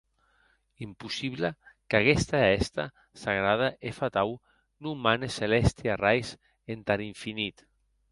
[0.85, 1.49] Impossible
[1.89, 2.85] qu’aguesta hèsta
[3.23, 4.31] sagrada e fatau
[4.83, 6.27] non mane celèsti arrais
[6.75, 7.55] entar infinit.